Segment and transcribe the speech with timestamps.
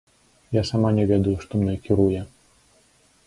[0.55, 2.25] Я сама не ведаю, што мной кіруе.